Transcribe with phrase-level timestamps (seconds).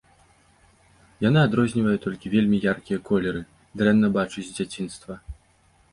[1.29, 3.41] Яна адрознівае толькі вельмі яркія колеры,
[3.83, 5.13] дрэнна бачыць з дзяцінства.